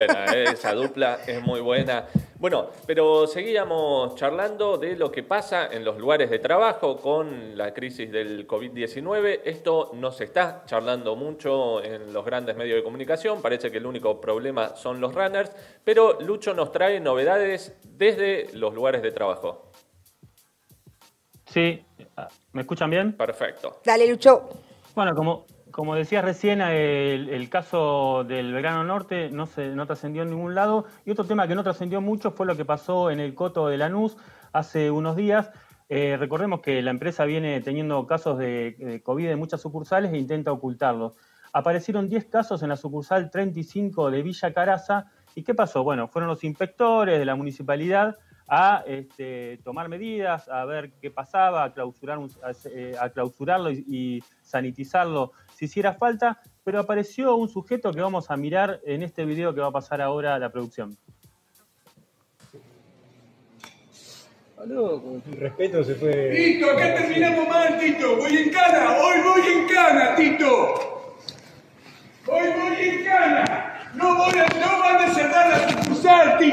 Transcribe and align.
¿eh? 0.00 0.44
esa 0.52 0.74
dupla 0.74 1.20
es 1.26 1.42
muy 1.42 1.60
buena. 1.60 2.06
Bueno, 2.38 2.70
pero 2.86 3.26
seguíamos 3.26 4.14
charlando 4.14 4.78
de 4.78 4.94
lo 4.96 5.10
que 5.10 5.24
pasa 5.24 5.68
en 5.72 5.84
los 5.84 5.98
lugares 5.98 6.30
de 6.30 6.38
trabajo 6.38 6.96
con 6.96 7.56
la 7.56 7.74
crisis 7.74 8.10
del 8.10 8.46
COVID-19. 8.46 9.40
Esto 9.44 9.90
no 9.94 10.12
se 10.12 10.24
está 10.24 10.62
charlando 10.66 11.16
mucho 11.16 11.82
en 11.82 12.12
los 12.12 12.24
grandes 12.24 12.56
medios 12.56 12.76
de 12.76 12.84
comunicación. 12.84 13.42
Parece 13.42 13.70
que 13.70 13.78
el 13.78 13.86
único 13.86 14.20
problema 14.20 14.76
son 14.76 15.00
los 15.00 15.14
runners. 15.14 15.50
Pero 15.82 16.20
Lucho 16.20 16.54
nos 16.54 16.70
trae 16.70 17.00
novedades 17.00 17.76
desde 17.82 18.48
los 18.52 18.72
lugares 18.74 19.02
de 19.02 19.10
trabajo. 19.10 19.72
Sí, 21.46 21.82
¿me 22.52 22.60
escuchan 22.60 22.90
bien? 22.90 23.14
Perfecto. 23.14 23.80
Dale, 23.84 24.08
Lucho. 24.08 24.48
Bueno, 24.94 25.14
como, 25.14 25.46
como 25.78 25.94
decías 25.94 26.24
recién, 26.24 26.60
el, 26.60 27.48
caso 27.50 28.24
del 28.24 28.52
Verano 28.52 28.82
Norte 28.82 29.30
no, 29.30 29.46
se, 29.46 29.68
no 29.76 29.86
trascendió 29.86 30.22
en 30.22 30.30
ningún 30.30 30.56
lado. 30.56 30.86
Y 31.06 31.12
otro 31.12 31.24
tema 31.24 31.46
que 31.46 31.54
no 31.54 31.62
trascendió 31.62 32.00
mucho 32.00 32.32
fue 32.32 32.46
lo 32.46 32.56
que 32.56 32.64
pasó 32.64 33.12
en 33.12 33.20
el 33.20 33.36
Coto 33.36 33.68
de 33.68 33.76
Lanús 33.76 34.16
hace 34.52 34.90
unos 34.90 35.14
días. 35.14 35.52
Eh, 35.88 36.16
recordemos 36.18 36.62
que 36.62 36.82
la 36.82 36.90
empresa 36.90 37.24
viene 37.26 37.60
teniendo 37.60 38.04
casos 38.08 38.38
de, 38.38 39.00
COVID 39.04 39.28
en 39.28 39.38
muchas 39.38 39.60
sucursales 39.60 40.12
e 40.12 40.18
intenta 40.18 40.50
ocultarlos. 40.50 41.12
Aparecieron 41.52 42.08
10 42.08 42.24
casos 42.24 42.60
en 42.64 42.70
la 42.70 42.76
sucursal 42.76 43.30
35 43.30 44.10
de 44.10 44.22
Villa 44.22 44.52
Caraza. 44.52 45.12
¿Y 45.36 45.44
qué 45.44 45.54
pasó? 45.54 45.84
Bueno, 45.84 46.08
fueron 46.08 46.28
los 46.28 46.42
inspectores 46.42 47.20
de 47.20 47.24
la 47.24 47.36
municipalidad 47.36 48.18
a 48.48 48.82
este, 48.86 49.58
tomar 49.62 49.88
medidas, 49.88 50.48
a 50.48 50.64
ver 50.64 50.90
qué 51.02 51.10
pasaba, 51.10 51.64
a, 51.64 51.72
clausurar 51.74 52.18
eh, 52.74 52.94
a, 52.98 53.10
clausurarlo 53.10 53.70
y, 53.70 54.24
sanitizarlo 54.42 55.32
si 55.54 55.66
hiciera 55.66 55.92
falta, 55.92 56.40
pero 56.64 56.80
apareció 56.80 57.36
un 57.36 57.50
sujeto 57.50 57.92
que 57.92 58.00
vamos 58.00 58.30
a 58.30 58.36
mirar 58.36 58.80
en 58.86 59.02
este 59.02 59.26
video 59.26 59.54
que 59.54 59.60
va 59.60 59.66
a 59.66 59.72
pasar 59.72 60.00
ahora 60.00 60.34
a 60.34 60.38
la 60.38 60.50
producción. 60.50 60.96
con 64.56 65.22
respeto 65.38 65.84
se 65.84 65.94
fue. 65.94 66.30
Tito, 66.34 66.70
acá 66.70 66.94
terminamos 66.94 67.48
mal, 67.48 67.78
Tito. 67.78 68.16
Voy 68.16 68.36
en 68.36 68.50
cana, 68.50 68.96
hoy 68.98 69.20
voy 69.22 69.52
en 69.52 69.68
cana, 69.68 70.14
Tito. 70.16 71.16
Hoy 72.26 72.48
voy 72.60 72.88
en 72.88 73.04
cana. 73.04 73.90
No, 73.94 74.16
voy 74.16 74.38
a, 74.38 74.46
no 74.58 74.78
van 74.80 75.10
a 75.10 75.14
cerrar 75.14 75.48
la 75.50 75.68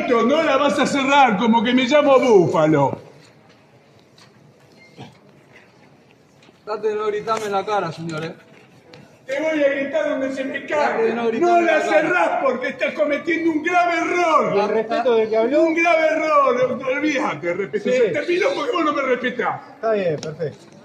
No 0.07 0.43
la 0.43 0.57
vas 0.57 0.77
a 0.79 0.85
cerrar, 0.85 1.37
como 1.37 1.63
que 1.63 1.73
me 1.73 1.83
llamo 1.85 2.19
Búfalo. 2.19 2.97
Trate 6.63 6.87
de 6.87 6.95
no 6.95 7.07
gritarme 7.07 7.45
en 7.45 7.51
la 7.51 7.65
cara, 7.65 7.91
señores. 7.91 8.33
Te 9.25 9.39
voy 9.39 9.63
a 9.63 9.69
gritar 9.69 10.09
donde 10.09 10.31
se 10.33 10.43
me 10.43 10.65
cae. 10.65 11.13
No, 11.13 11.61
la 11.61 11.81
cerrás 11.81 12.43
porque 12.43 12.69
estás 12.69 12.93
cometiendo 12.93 13.51
un 13.51 13.63
grave 13.63 13.97
error. 13.97 14.57
¿El 14.57 14.69
respeto 14.69 15.15
del 15.15 15.29
que 15.29 15.37
habló? 15.37 15.63
Un 15.63 15.75
grave 15.75 16.07
error. 16.07 16.79
Olvídate, 16.95 17.53
respeto. 17.53 17.89
Se 17.89 18.09
terminó 18.09 18.47
porque 18.55 18.71
vos 18.71 18.85
no 18.85 18.93
me 18.93 19.01
respetás. 19.01 19.61
Está 19.75 19.91
bien, 19.93 20.19
perfecto. 20.19 20.75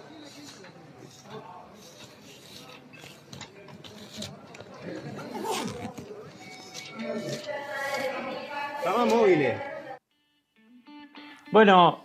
Estamos 8.80 9.14
móviles. 9.14 9.60
Bueno, 11.52 12.02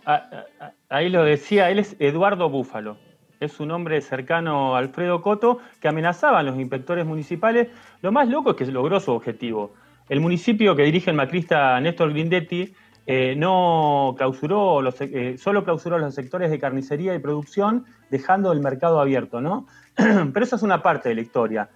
ahí 0.90 1.08
lo 1.08 1.24
decía, 1.24 1.70
él 1.70 1.78
es 1.78 1.96
Eduardo 1.98 2.50
Búfalo. 2.50 2.98
Es 3.40 3.60
un 3.60 3.70
hombre 3.70 4.02
cercano 4.02 4.76
a 4.76 4.80
Alfredo 4.80 5.22
Coto 5.22 5.58
que 5.80 5.88
amenazaba 5.88 6.40
a 6.40 6.42
los 6.42 6.58
inspectores 6.58 7.06
municipales. 7.06 7.68
Lo 8.02 8.12
más 8.12 8.28
loco 8.28 8.50
es 8.50 8.56
que 8.56 8.66
logró 8.66 9.00
su 9.00 9.10
objetivo. 9.12 9.72
El 10.10 10.20
municipio 10.20 10.76
que 10.76 10.82
dirige 10.82 11.08
el 11.08 11.16
macrista 11.16 11.80
Néstor 11.80 12.12
Grindetti 12.12 12.74
eh, 13.06 13.34
no 13.38 14.14
clausuró 14.18 14.82
los, 14.82 15.00
eh, 15.00 15.38
solo 15.38 15.64
clausuró 15.64 15.96
los 15.96 16.14
sectores 16.14 16.50
de 16.50 16.58
carnicería 16.58 17.14
y 17.14 17.20
producción, 17.20 17.86
dejando 18.10 18.52
el 18.52 18.60
mercado 18.60 19.00
abierto, 19.00 19.40
¿no? 19.40 19.66
Pero 19.96 20.44
esa 20.44 20.56
es 20.56 20.62
una 20.62 20.82
parte 20.82 21.08
de 21.08 21.14
la 21.14 21.22
historia. 21.22 21.70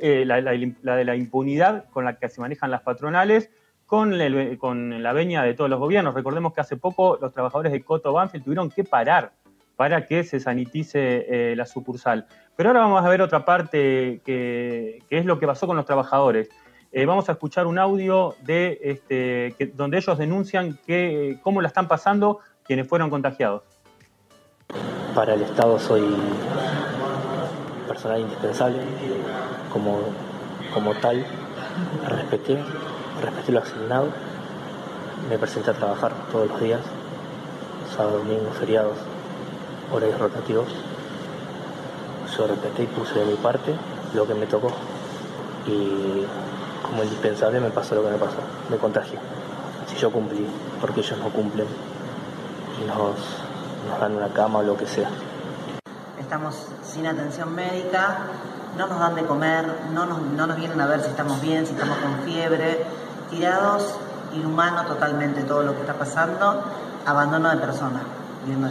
Eh, 0.00 0.24
la, 0.24 0.40
de 0.40 1.04
la 1.04 1.16
impunidad 1.16 1.86
con 1.90 2.04
la 2.04 2.16
que 2.16 2.28
se 2.28 2.40
manejan 2.40 2.70
las 2.70 2.82
patronales, 2.82 3.50
con, 4.58 5.02
la 5.02 5.12
veña 5.12 5.42
de 5.42 5.54
todos 5.54 5.70
los 5.70 5.78
gobiernos. 5.78 6.14
Recordemos 6.14 6.52
que 6.52 6.60
hace 6.60 6.76
poco 6.76 7.18
los 7.20 7.32
trabajadores 7.32 7.72
de 7.72 7.82
Coto 7.82 8.12
Banfield 8.12 8.44
tuvieron 8.44 8.70
que 8.70 8.84
parar 8.84 9.32
para 9.76 10.06
que 10.06 10.24
se 10.24 10.40
sanitice 10.40 11.26
eh, 11.28 11.56
la 11.56 11.66
sucursal. 11.66 12.26
Pero 12.56 12.70
ahora 12.70 12.80
vamos 12.80 13.04
a 13.04 13.08
ver 13.08 13.22
otra 13.22 13.44
parte 13.44 14.20
que, 14.24 15.02
es 15.10 15.24
lo 15.24 15.38
que 15.38 15.46
pasó 15.46 15.66
con 15.66 15.76
los 15.76 15.86
trabajadores. 15.86 16.48
Eh, 16.92 17.06
vamos 17.06 17.28
a 17.28 17.32
escuchar 17.32 17.66
un 17.66 17.78
audio 17.78 18.36
de 18.42 18.78
este, 18.82 19.72
donde 19.74 19.98
ellos 19.98 20.16
denuncian 20.16 20.78
que, 20.86 21.38
cómo 21.42 21.60
la 21.60 21.68
están 21.68 21.88
pasando 21.88 22.38
quienes 22.64 22.86
fueron 22.88 23.10
contagiados. 23.10 23.62
Para 25.14 25.34
el 25.34 25.42
Estado 25.42 25.78
soy 25.78 26.04
personal 27.88 28.20
indispensable, 28.20 28.78
como, 29.72 29.98
como 30.72 30.94
tal, 30.94 31.24
respeté, 32.08 32.58
respeté 33.20 33.52
lo 33.52 33.60
asignado, 33.60 34.08
me 35.28 35.38
presenté 35.38 35.70
a 35.70 35.74
trabajar 35.74 36.12
todos 36.30 36.48
los 36.48 36.60
días, 36.60 36.80
sábado, 37.96 38.18
domingo, 38.18 38.50
feriados, 38.58 38.96
horarios 39.92 40.18
rotativos. 40.18 40.68
Yo 42.36 42.46
respeté 42.46 42.82
y 42.82 42.86
puse 42.86 43.18
de 43.18 43.24
mi 43.26 43.34
parte 43.34 43.74
lo 44.14 44.26
que 44.26 44.34
me 44.34 44.46
tocó. 44.46 44.68
Y 45.66 46.24
como 46.82 47.02
indispensable 47.02 47.60
me 47.60 47.70
pasó 47.70 47.94
lo 47.94 48.02
que 48.04 48.10
me 48.10 48.18
pasó, 48.18 48.36
me 48.70 48.76
contagié. 48.76 49.18
Si 49.86 49.96
yo 49.96 50.10
cumplí, 50.10 50.46
porque 50.80 51.00
ellos 51.00 51.18
no 51.18 51.28
cumplen 51.28 51.66
y 52.82 52.86
nos, 52.86 54.00
dan 54.00 54.16
una 54.16 54.28
cama 54.28 54.58
o 54.58 54.62
lo 54.62 54.76
que 54.76 54.86
sea. 54.86 55.08
Estamos 56.18 56.68
sin 56.82 57.06
atención 57.06 57.54
médica, 57.54 58.18
no 58.76 58.88
nos 58.88 58.98
dan 58.98 59.14
de 59.14 59.22
comer, 59.24 59.66
no 59.92 60.06
nos 60.46 60.56
vienen 60.56 60.80
a 60.80 60.86
ver 60.86 61.00
si 61.00 61.08
estamos 61.08 61.40
bien, 61.40 61.66
si 61.66 61.72
estamos 61.72 61.96
con 61.98 62.18
fiebre, 62.24 62.84
tirados, 63.30 63.98
inhumano 64.34 64.84
totalmente 64.86 65.42
todo 65.42 65.62
lo 65.62 65.74
que 65.74 65.80
está 65.80 65.94
pasando, 65.94 66.62
abandono 67.06 67.50
de 67.50 67.56
personas, 67.56 68.02
viendo. 68.46 68.68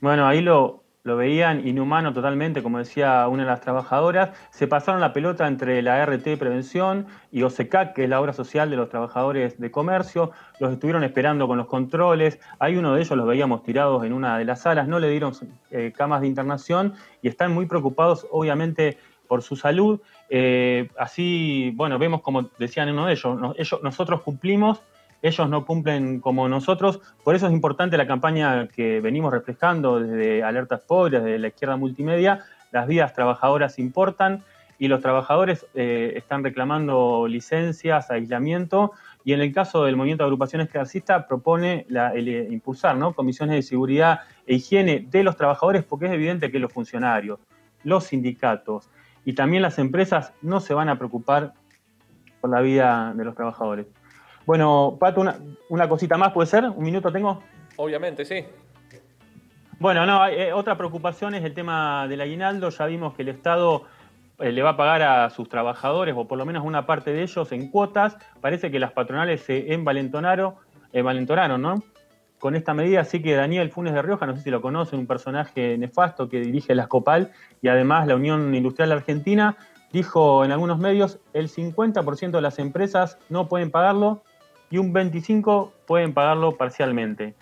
Bueno, 0.00 0.26
ahí 0.26 0.40
lo, 0.40 0.84
lo 1.08 1.16
veían 1.16 1.66
inhumano 1.66 2.12
totalmente, 2.12 2.62
como 2.62 2.78
decía 2.78 3.26
una 3.28 3.42
de 3.44 3.48
las 3.48 3.62
trabajadoras. 3.62 4.30
Se 4.50 4.66
pasaron 4.66 5.00
la 5.00 5.12
pelota 5.12 5.46
entre 5.48 5.80
la 5.80 6.04
RT 6.04 6.36
Prevención 6.38 7.06
y 7.32 7.42
OSECAC, 7.42 7.94
que 7.94 8.04
es 8.04 8.10
la 8.10 8.20
obra 8.20 8.32
social 8.32 8.68
de 8.68 8.76
los 8.76 8.90
trabajadores 8.90 9.58
de 9.58 9.70
comercio. 9.70 10.32
Los 10.60 10.72
estuvieron 10.72 11.04
esperando 11.04 11.48
con 11.48 11.56
los 11.56 11.66
controles. 11.66 12.38
Hay 12.58 12.76
uno 12.76 12.94
de 12.94 13.00
ellos, 13.00 13.16
los 13.16 13.26
veíamos 13.26 13.62
tirados 13.62 14.04
en 14.04 14.12
una 14.12 14.36
de 14.36 14.44
las 14.44 14.60
salas, 14.60 14.86
no 14.86 14.98
le 14.98 15.08
dieron 15.08 15.32
eh, 15.70 15.92
camas 15.96 16.20
de 16.20 16.26
internación 16.26 16.92
y 17.22 17.28
están 17.28 17.54
muy 17.54 17.66
preocupados, 17.66 18.26
obviamente, 18.30 18.98
por 19.28 19.42
su 19.42 19.54
salud. 19.54 20.00
Eh, 20.28 20.88
así, 20.98 21.72
bueno, 21.76 21.98
vemos 21.98 22.22
como 22.22 22.50
decían 22.58 22.88
uno 22.90 23.06
de 23.06 23.12
ellos, 23.12 23.38
ellos 23.56 23.80
nosotros 23.82 24.22
cumplimos 24.22 24.80
ellos 25.22 25.48
no 25.48 25.66
cumplen 25.66 26.20
como 26.20 26.48
nosotros. 26.48 27.00
Por 27.24 27.34
eso 27.34 27.46
es 27.46 27.52
importante 27.52 27.96
la 27.96 28.06
campaña 28.06 28.68
que 28.68 29.00
venimos 29.00 29.32
reflejando 29.32 30.00
desde 30.00 30.42
Alerta 30.42 30.78
Spoilers, 30.78 31.24
desde 31.24 31.38
la 31.38 31.48
izquierda 31.48 31.76
multimedia. 31.76 32.44
Las 32.70 32.86
vidas 32.86 33.14
trabajadoras 33.14 33.78
importan 33.78 34.44
y 34.78 34.86
los 34.86 35.00
trabajadores 35.00 35.66
eh, 35.74 36.12
están 36.14 36.44
reclamando 36.44 37.26
licencias, 37.26 38.10
aislamiento 38.10 38.92
y 39.24 39.32
en 39.32 39.40
el 39.40 39.52
caso 39.52 39.84
del 39.84 39.96
movimiento 39.96 40.22
de 40.22 40.28
agrupaciones 40.28 40.68
clasistas 40.68 41.24
propone 41.26 41.84
eh, 41.90 42.48
impulsar 42.50 42.96
comisiones 43.14 43.56
de 43.56 43.62
seguridad 43.62 44.20
e 44.46 44.54
higiene 44.54 45.04
de 45.10 45.24
los 45.24 45.36
trabajadores 45.36 45.82
porque 45.82 46.06
es 46.06 46.12
evidente 46.12 46.52
que 46.52 46.60
los 46.60 46.72
funcionarios, 46.72 47.40
los 47.82 48.04
sindicatos 48.04 48.88
y 49.28 49.34
también 49.34 49.60
las 49.60 49.78
empresas 49.78 50.32
no 50.40 50.58
se 50.58 50.72
van 50.72 50.88
a 50.88 50.96
preocupar 50.96 51.52
por 52.40 52.48
la 52.48 52.62
vida 52.62 53.12
de 53.14 53.26
los 53.26 53.34
trabajadores. 53.34 53.86
Bueno, 54.46 54.96
Pato, 54.98 55.22
una, 55.68 55.86
cosita 55.86 56.16
más, 56.16 56.32
¿puede 56.32 56.46
ser? 56.46 56.64
¿Un 56.64 56.82
minuto 56.82 57.12
tengo? 57.12 57.42
Obviamente, 57.76 58.24
sí. 58.24 58.46
Bueno, 59.78 60.06
no, 60.06 60.26
eh, 60.26 60.54
otra 60.54 60.78
preocupación 60.78 61.34
es 61.34 61.44
el 61.44 61.52
tema 61.52 62.08
del 62.08 62.22
aguinaldo. 62.22 62.70
Ya 62.70 62.86
vimos 62.86 63.12
que 63.12 63.20
el 63.20 63.28
Estado 63.28 63.82
eh, 64.38 64.50
le 64.50 64.62
va 64.62 64.70
a 64.70 64.76
pagar 64.78 65.02
a 65.02 65.28
sus 65.28 65.46
trabajadores, 65.46 66.14
o 66.16 66.26
por 66.26 66.38
lo 66.38 66.46
menos 66.46 66.64
una 66.64 66.86
parte 66.86 67.12
de 67.12 67.22
ellos, 67.22 67.52
en 67.52 67.70
cuotas. 67.70 68.16
Parece 68.40 68.70
que 68.70 68.78
las 68.78 68.92
patronales 68.92 69.42
se 69.42 69.74
envalentonaron, 69.74 70.54
envalentonaron 70.94 71.60
¿no? 71.60 71.82
Con 72.38 72.54
esta 72.54 72.72
medida, 72.72 73.00
así 73.00 73.20
que 73.20 73.34
Daniel 73.34 73.70
Funes 73.70 73.94
de 73.94 74.02
Rioja, 74.02 74.26
no 74.26 74.36
sé 74.36 74.42
si 74.42 74.50
lo 74.50 74.62
conocen, 74.62 75.00
un 75.00 75.06
personaje 75.06 75.76
nefasto 75.76 76.28
que 76.28 76.40
dirige 76.40 76.74
la 76.74 76.82
Escopal 76.82 77.32
y 77.62 77.68
además 77.68 78.06
la 78.06 78.14
Unión 78.14 78.54
Industrial 78.54 78.92
Argentina, 78.92 79.56
dijo 79.92 80.44
en 80.44 80.52
algunos 80.52 80.78
medios, 80.78 81.18
el 81.32 81.48
50% 81.48 82.30
de 82.30 82.40
las 82.40 82.58
empresas 82.58 83.18
no 83.28 83.48
pueden 83.48 83.70
pagarlo 83.70 84.22
y 84.70 84.78
un 84.78 84.92
25 84.92 85.72
pueden 85.86 86.14
pagarlo 86.14 86.56
parcialmente. 86.56 87.34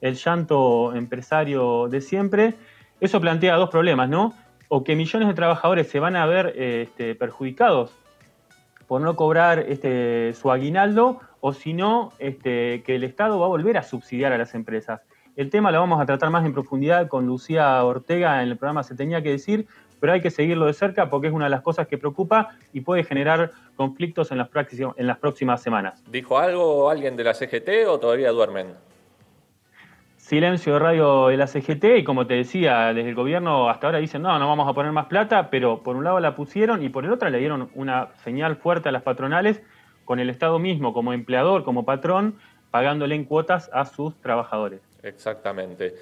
El 0.00 0.14
llanto 0.14 0.94
empresario 0.94 1.88
de 1.88 2.00
siempre, 2.00 2.54
eso 3.00 3.20
plantea 3.20 3.56
dos 3.56 3.68
problemas, 3.68 4.08
¿no? 4.08 4.32
O 4.68 4.84
que 4.84 4.96
millones 4.96 5.28
de 5.28 5.34
trabajadores 5.34 5.88
se 5.88 6.00
van 6.00 6.16
a 6.16 6.24
ver 6.24 6.54
este, 6.56 7.14
perjudicados 7.14 7.92
por 8.88 9.00
no 9.02 9.14
cobrar 9.14 9.60
este, 9.60 10.32
su 10.34 10.50
aguinaldo 10.50 11.20
o 11.40 11.52
si 11.52 11.74
no, 11.74 12.12
este, 12.18 12.82
que 12.82 12.96
el 12.96 13.04
Estado 13.04 13.38
va 13.38 13.46
a 13.46 13.50
volver 13.50 13.76
a 13.76 13.82
subsidiar 13.84 14.32
a 14.32 14.38
las 14.38 14.54
empresas. 14.54 15.02
El 15.36 15.50
tema 15.50 15.70
lo 15.70 15.78
vamos 15.78 16.00
a 16.00 16.06
tratar 16.06 16.30
más 16.30 16.44
en 16.44 16.52
profundidad 16.52 17.06
con 17.06 17.26
Lucía 17.26 17.84
Ortega 17.84 18.42
en 18.42 18.48
el 18.48 18.56
programa 18.56 18.82
Se 18.82 18.96
tenía 18.96 19.22
que 19.22 19.30
decir, 19.30 19.68
pero 20.00 20.12
hay 20.12 20.20
que 20.20 20.30
seguirlo 20.30 20.66
de 20.66 20.72
cerca 20.72 21.10
porque 21.10 21.28
es 21.28 21.32
una 21.32 21.44
de 21.44 21.50
las 21.50 21.60
cosas 21.60 21.86
que 21.86 21.98
preocupa 21.98 22.56
y 22.72 22.80
puede 22.80 23.04
generar 23.04 23.52
conflictos 23.76 24.32
en 24.32 24.38
las, 24.38 24.48
en 24.96 25.06
las 25.06 25.18
próximas 25.18 25.62
semanas. 25.62 26.02
¿Dijo 26.10 26.38
algo 26.38 26.90
alguien 26.90 27.16
de 27.16 27.24
la 27.24 27.34
CGT 27.34 27.86
o 27.86 28.00
todavía 28.00 28.30
duermen? 28.30 28.68
Silencio 30.28 30.74
de 30.74 30.78
radio 30.78 31.28
de 31.28 31.38
la 31.38 31.46
CGT 31.46 31.84
y 32.00 32.04
como 32.04 32.26
te 32.26 32.34
decía, 32.34 32.92
desde 32.92 33.08
el 33.08 33.14
gobierno 33.14 33.70
hasta 33.70 33.86
ahora 33.86 33.98
dicen 33.98 34.20
no, 34.20 34.38
no 34.38 34.46
vamos 34.46 34.68
a 34.68 34.74
poner 34.74 34.92
más 34.92 35.06
plata, 35.06 35.48
pero 35.48 35.82
por 35.82 35.96
un 35.96 36.04
lado 36.04 36.20
la 36.20 36.34
pusieron 36.34 36.82
y 36.82 36.90
por 36.90 37.06
el 37.06 37.12
otro 37.12 37.30
le 37.30 37.38
dieron 37.38 37.70
una 37.74 38.08
señal 38.24 38.56
fuerte 38.56 38.90
a 38.90 38.92
las 38.92 39.00
patronales 39.00 39.62
con 40.04 40.20
el 40.20 40.28
Estado 40.28 40.58
mismo 40.58 40.92
como 40.92 41.14
empleador, 41.14 41.64
como 41.64 41.86
patrón, 41.86 42.34
pagándole 42.70 43.14
en 43.14 43.24
cuotas 43.24 43.70
a 43.72 43.86
sus 43.86 44.20
trabajadores. 44.20 44.82
Exactamente. 45.02 45.94